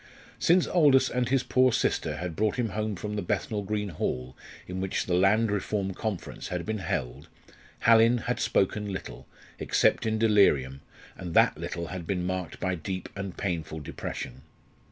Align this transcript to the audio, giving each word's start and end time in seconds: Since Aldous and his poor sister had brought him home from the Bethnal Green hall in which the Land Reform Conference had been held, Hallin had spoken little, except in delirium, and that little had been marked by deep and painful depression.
Since 0.39 0.65
Aldous 0.65 1.11
and 1.11 1.29
his 1.29 1.43
poor 1.43 1.71
sister 1.71 2.15
had 2.15 2.35
brought 2.35 2.55
him 2.55 2.69
home 2.69 2.95
from 2.95 3.15
the 3.15 3.21
Bethnal 3.21 3.61
Green 3.61 3.89
hall 3.89 4.35
in 4.65 4.81
which 4.81 5.05
the 5.05 5.13
Land 5.13 5.51
Reform 5.51 5.93
Conference 5.93 6.47
had 6.47 6.65
been 6.65 6.79
held, 6.79 7.27
Hallin 7.81 8.21
had 8.25 8.39
spoken 8.39 8.91
little, 8.91 9.27
except 9.59 10.07
in 10.07 10.17
delirium, 10.17 10.81
and 11.15 11.35
that 11.35 11.55
little 11.55 11.89
had 11.89 12.07
been 12.07 12.25
marked 12.25 12.59
by 12.59 12.73
deep 12.73 13.09
and 13.15 13.37
painful 13.37 13.79
depression. 13.79 14.41